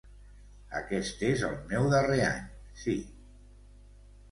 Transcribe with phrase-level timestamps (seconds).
[0.79, 2.41] Aquest és el meu darrer any,
[2.87, 2.99] sí.